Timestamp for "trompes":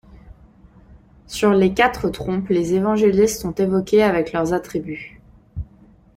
2.09-2.49